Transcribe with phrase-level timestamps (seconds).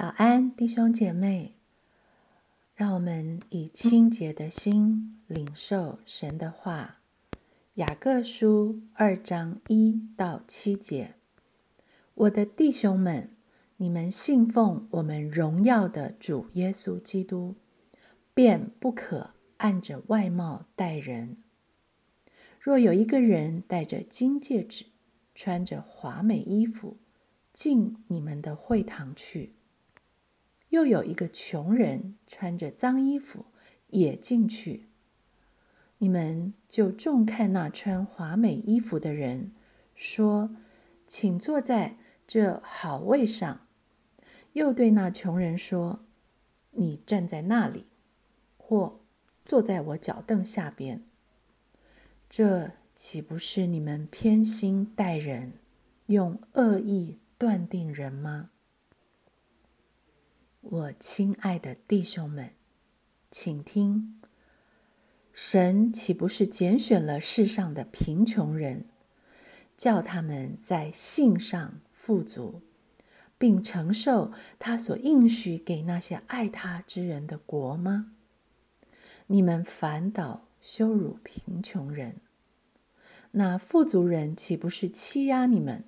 [0.00, 1.56] 早安，弟兄姐妹，
[2.74, 7.00] 让我们以清洁的心领受神的话。
[7.74, 11.16] 雅各书二章一到七节，
[12.14, 13.28] 我的弟兄们，
[13.76, 17.56] 你们信奉我们荣耀的主耶稣基督，
[18.32, 21.36] 便不可按着外貌待人。
[22.58, 24.86] 若有一个人戴着金戒指，
[25.34, 26.96] 穿着华美衣服，
[27.52, 29.50] 进你们的会堂去；
[30.70, 33.44] 又有一个穷人穿着脏衣服
[33.88, 34.86] 也进去，
[35.98, 39.52] 你们就重看那穿华美衣服的人，
[39.94, 40.50] 说
[41.06, 43.66] ：“请坐在这好位上。”
[44.54, 46.00] 又对那穷人说
[46.72, 47.86] ：“你站在那里，
[48.56, 49.00] 或
[49.44, 51.02] 坐在我脚凳下边。”
[52.30, 55.52] 这岂不是你们偏心待人，
[56.06, 58.50] 用恶意断定人吗？
[60.72, 62.50] 我亲爱的弟兄们，
[63.28, 64.20] 请听：
[65.32, 68.84] 神岂不是拣选了世上的贫穷人，
[69.76, 72.62] 叫他们在信上富足，
[73.36, 78.12] 并承受他所应许给那些爱他之人的国吗？
[79.26, 80.46] 你们反倒。
[80.60, 82.16] 羞辱贫穷人，
[83.30, 85.84] 那富足人岂不是欺压你们，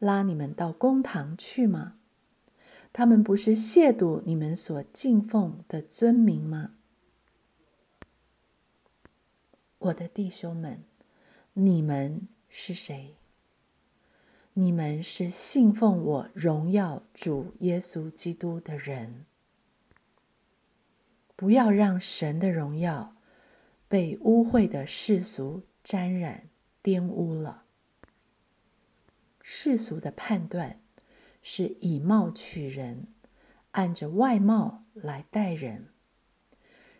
[0.00, 1.94] 拉你们到公堂去吗？
[2.96, 6.70] 他们不是亵渎你们所敬奉的尊名吗？
[9.76, 10.82] 我的弟兄们，
[11.52, 13.16] 你们是谁？
[14.54, 19.26] 你们是信奉我荣耀主耶稣基督的人。
[21.36, 23.14] 不要让神的荣耀。
[23.88, 26.48] 被污秽的世俗沾染、
[26.82, 27.64] 玷污了。
[29.42, 30.80] 世俗的判断
[31.48, 33.06] 是以貌取人，
[33.70, 35.90] 按着外貌来待人。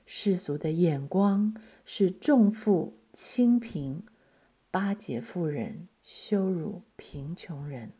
[0.07, 4.05] 世俗的眼光是重富轻贫，
[4.71, 7.91] 巴结富人，羞辱贫穷人。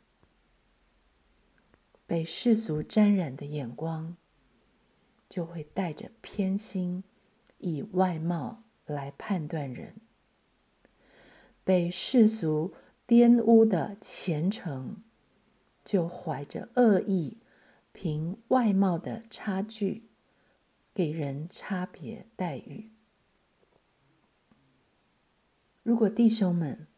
[2.07, 4.17] 被世俗沾染的眼光，
[5.29, 7.03] 就会带着偏心，
[7.59, 8.63] 以外貌。
[8.87, 9.97] 来判断人，
[11.65, 12.73] 被世俗
[13.05, 15.03] 玷污的虔诚，
[15.87, 17.39] 就怀着恶意，
[17.93, 20.03] 凭外貌的差距，
[20.93, 22.91] 给人差别待遇。
[25.85, 26.89] 如果弟兄们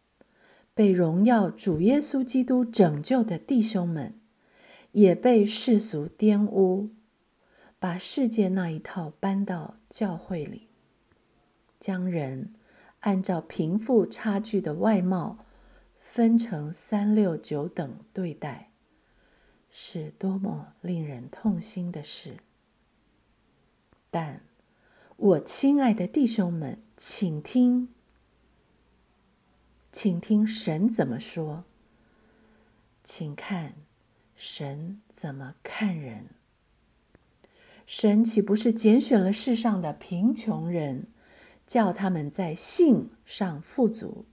[0.72, 4.15] 被荣耀主耶稣基督拯救的弟兄们，
[4.93, 6.88] 也被世俗玷污，
[7.78, 10.69] 把世界那一套搬到教会里。
[11.78, 12.54] 将人
[13.00, 15.44] 按照贫富差距的外貌
[16.00, 18.68] 分成三六九等对待，
[19.71, 22.39] 是多么令人痛心的事！
[24.11, 24.41] 但
[25.17, 27.89] 我亲爱的弟兄们，请听，
[29.93, 31.65] 请听神怎么说，
[33.05, 33.75] 请看
[34.37, 36.27] 神怎么看人。
[37.87, 41.07] 神岂不是拣选了世上的贫穷人？
[41.67, 44.25] 叫他们在性上富足，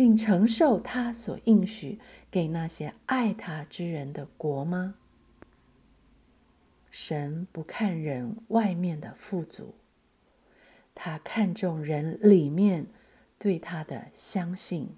[0.00, 1.98] 并承受他所应许
[2.30, 4.94] 给那些爱他之人的国吗？
[6.90, 9.74] 神不看人外面的富足，
[10.94, 12.86] 他看重人里面
[13.38, 14.96] 对他的相信。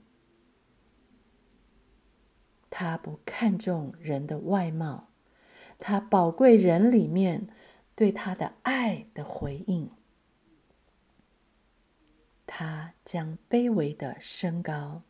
[2.71, 5.09] 他不看重人的外貌，
[5.81, 7.49] 他宝贵人里面
[7.97, 9.91] 对他的爱的回应。
[12.55, 15.01] 他将卑微的升高，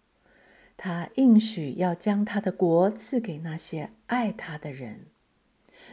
[0.76, 5.06] 他应许要将他的国赐给那些爱他的人，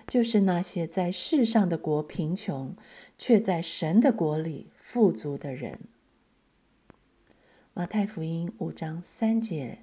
[0.05, 2.75] 就是那些在世上的国贫穷，
[3.17, 5.79] 却在神的国里富足的人。
[7.73, 9.79] 马太福音五章三节：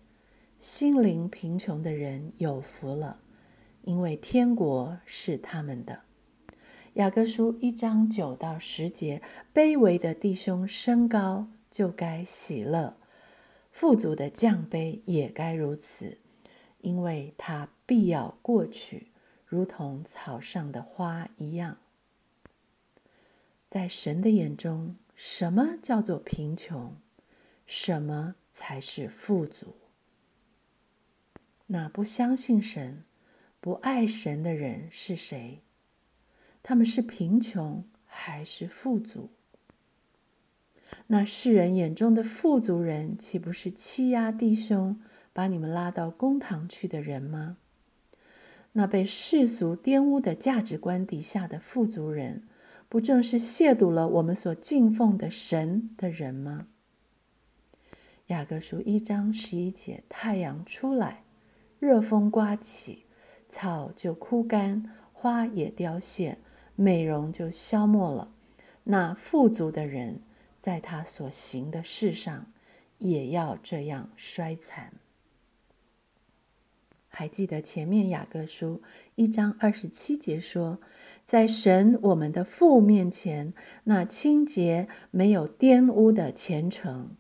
[0.60, 3.19] 心灵贫穷的人有福了，
[3.82, 6.02] 因为天国是他们的。
[6.94, 9.20] 雅各书一章九到十节：
[9.52, 11.49] 卑微的弟兄升高。
[11.76, 12.96] 就该喜乐，
[13.70, 16.17] 富足的降杯也该如此，
[16.81, 19.12] 因为它必要过去，
[19.44, 21.76] 如同草上的花一样。
[23.69, 26.96] 在神的眼中，什么叫做贫穷？
[27.67, 29.76] 什么才是富足？
[31.67, 33.05] 那不相信神、
[33.61, 35.61] 不爱神的人是谁？
[36.62, 39.29] 他们是贫穷还是富足？
[41.09, 45.00] 那世人眼中的富足人，岂不是欺压弟兄，
[45.33, 47.56] 把你们拉到公堂去的人吗？
[48.73, 52.43] 那被世俗玷污的价值观底下的富足人，
[52.88, 56.67] 不正是亵渎了我们所敬奉的神的人吗？
[58.27, 61.23] 雅各书一章十一节：太阳出来，
[61.79, 63.05] 热风刮起，
[63.49, 66.39] 草就枯干，花也凋谢，
[66.75, 68.29] 美容就消没了。
[68.85, 70.21] 那富足的人，
[70.67, 72.51] 在他所行的事上，
[72.99, 74.93] 也要这样衰残。
[77.07, 78.83] 还记得前面雅各书
[79.15, 80.81] 一章二十七节说，
[81.25, 83.55] 在神我们的父面前，
[83.85, 87.15] 那清洁没有玷污的虔诚。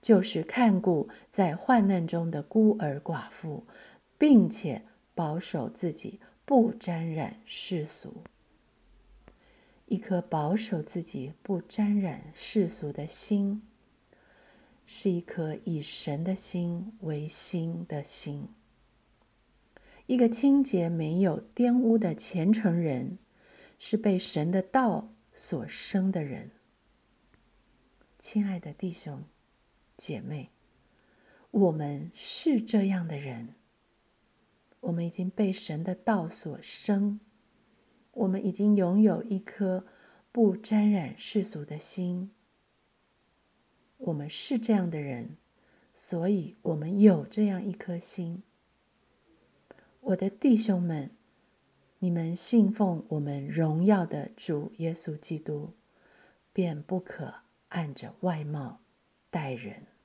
[0.00, 3.66] 就是看顾在患难中的孤儿寡妇，
[4.16, 8.22] 并且保守自己不沾染世俗。
[9.86, 13.62] 一颗保守自己不沾染世俗的心，
[14.84, 18.48] 是一颗以神的心为心的心。
[20.06, 23.18] 一个清洁没有玷污的虔诚人，
[23.78, 26.50] 是被神的道所生的人。
[28.18, 29.22] 亲爱的弟兄。
[29.96, 30.50] 姐妹，
[31.50, 33.54] 我们是这样的人。
[34.80, 37.18] 我们已经被神的道所生，
[38.16, 39.84] 我们已经拥有一颗
[40.32, 42.30] 不沾染世俗的心。
[43.98, 45.36] 我们是这样的人，
[45.92, 48.42] 所以我们有这样一颗心。
[50.00, 51.10] 我的弟兄们，
[51.98, 55.72] 你们信奉我们荣耀的主耶稣基督，
[56.52, 57.34] 便不可
[57.68, 58.80] 按着外貌。
[59.30, 59.95] 待人。